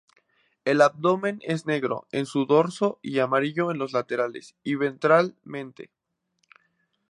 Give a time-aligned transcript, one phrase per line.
[0.65, 5.91] El abdomen es negro en su dorso y amarillo en los laterales y ventralmente.